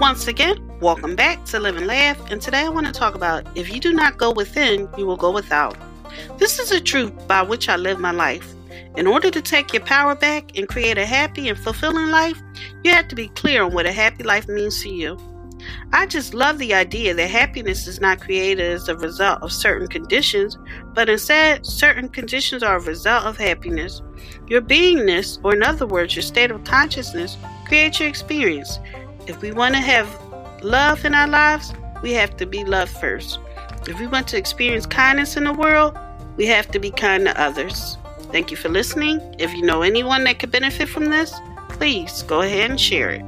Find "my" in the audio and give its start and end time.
7.98-8.12